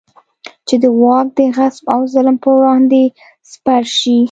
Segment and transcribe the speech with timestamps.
[0.67, 3.03] چې د واک د غصب او ظلم پر وړاندې
[3.51, 4.17] سپر شي.